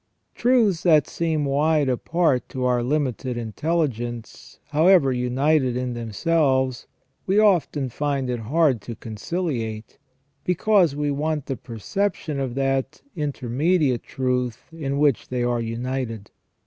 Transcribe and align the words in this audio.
Truths 0.33 0.81
that 0.81 1.05
seem 1.07 1.45
wide 1.45 1.87
apart 1.87 2.49
to 2.49 2.65
our 2.65 2.81
limited 2.81 3.37
in 3.37 3.53
telligence, 3.53 4.57
however 4.69 5.11
united 5.13 5.77
in 5.77 5.93
themselves, 5.93 6.87
we 7.27 7.37
often 7.37 7.87
find 7.87 8.27
it 8.27 8.39
hard 8.39 8.81
to 8.81 8.95
conciliate, 8.95 9.99
because 10.43 10.95
we 10.95 11.11
want 11.11 11.45
the 11.45 11.55
perception 11.55 12.39
of 12.39 12.55
that 12.55 13.03
intermediate 13.15 14.01
truth 14.01 14.73
in 14.73 14.97
which 14.97 15.27
they 15.27 15.43
are 15.43 15.61
united. 15.61 16.31